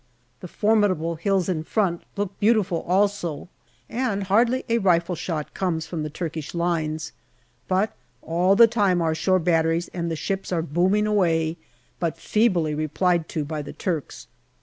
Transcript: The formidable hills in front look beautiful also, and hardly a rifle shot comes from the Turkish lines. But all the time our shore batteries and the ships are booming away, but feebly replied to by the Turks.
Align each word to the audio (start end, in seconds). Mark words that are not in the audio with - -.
The 0.39 0.47
formidable 0.47 1.13
hills 1.13 1.47
in 1.47 1.63
front 1.63 2.01
look 2.17 2.39
beautiful 2.39 2.81
also, 2.87 3.49
and 3.87 4.23
hardly 4.23 4.65
a 4.67 4.79
rifle 4.79 5.13
shot 5.13 5.53
comes 5.53 5.85
from 5.85 6.01
the 6.01 6.09
Turkish 6.09 6.55
lines. 6.55 7.11
But 7.67 7.93
all 8.23 8.55
the 8.55 8.65
time 8.65 8.99
our 8.99 9.13
shore 9.13 9.37
batteries 9.37 9.89
and 9.93 10.09
the 10.09 10.15
ships 10.15 10.51
are 10.51 10.63
booming 10.63 11.05
away, 11.05 11.57
but 11.99 12.17
feebly 12.17 12.73
replied 12.73 13.29
to 13.29 13.45
by 13.45 13.61
the 13.61 13.73
Turks. 13.73 14.25